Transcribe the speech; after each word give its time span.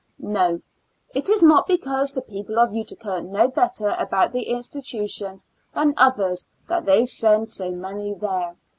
No, 0.33 0.59
it 1.13 1.29
is 1.29 1.43
not 1.43 1.67
because 1.67 2.11
the 2.11 2.23
people 2.23 2.57
of 2.57 2.73
Utica 2.73 3.21
know 3.21 3.47
better 3.47 3.95
about 3.99 4.31
the 4.31 4.49
institution 4.49 5.43
than 5.75 5.93
others 5.95 6.47
that 6.67 6.85
they 6.85 7.05
send 7.05 7.51
so 7.51 7.69
many 7.69 8.15
there. 8.15 8.55